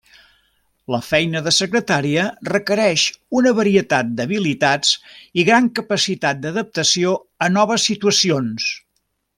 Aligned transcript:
La 0.93 0.99
feina 1.07 1.41
de 1.47 1.51
secretària 1.57 2.23
requereix 2.49 3.03
una 3.41 3.53
varietat 3.59 4.09
d'habilitats 4.21 4.95
i 5.43 5.47
gran 5.51 5.69
capacitat 5.81 6.41
d'adaptació 6.47 7.17
a 7.49 7.55
noves 7.59 7.91
situacions. 7.93 8.71